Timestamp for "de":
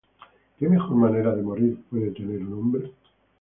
1.35-1.43